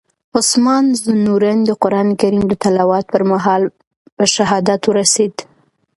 [0.37, 3.63] عثمان ذوالنورین د قرآن کریم د تلاوت پر مهال
[4.15, 5.33] په شهادت ورسېد.